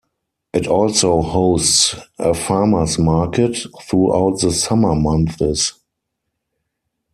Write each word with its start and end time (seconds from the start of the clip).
It 0.51 0.65
also 0.65 1.21
hosts 1.21 1.93
a 2.17 2.33
farmers 2.33 2.97
market 2.97 3.55
throughout 3.87 4.39
the 4.39 4.51
summer 4.51 4.95
months. 4.95 5.73